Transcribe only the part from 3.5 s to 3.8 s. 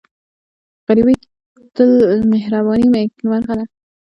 ده